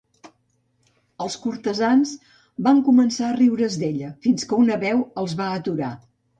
Els 1.25 1.35
cortesans 1.43 2.15
van 2.69 2.81
començar 2.89 3.29
a 3.29 3.37
riure's 3.37 3.79
d'ella 3.85 4.13
fins 4.27 4.51
que 4.51 4.61
una 4.67 4.83
veu 4.89 5.09
els 5.25 5.41
va 5.45 5.55
aturar. 5.63 5.97